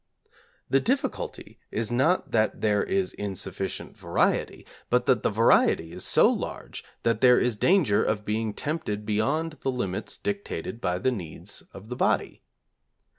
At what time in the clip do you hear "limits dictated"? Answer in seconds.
9.69-10.81